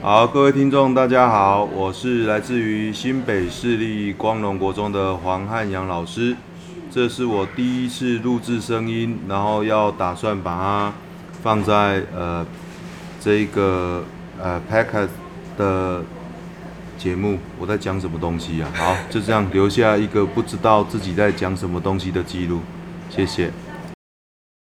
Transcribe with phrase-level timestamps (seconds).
[0.00, 6.36] 好，各位听众大家好，我是来自于新北市立光荣国中的黄汉阳老师，
[6.88, 10.92] 这是我第一次录制声音，然后要打算把它
[11.42, 12.46] 放在呃
[13.20, 14.04] 这个
[14.40, 15.08] 呃 packet
[15.58, 16.04] 的
[16.96, 22.60] 节目，我在讲什么东西啊，好，就这样留下一个不知道自己在讲什么东西的记录，
[23.10, 23.50] 谢谢。